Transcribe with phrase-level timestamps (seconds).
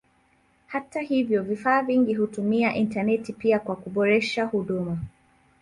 [0.67, 4.97] Hata hivyo vifaa vingi hutumia intaneti pia kwa kuboresha huduma.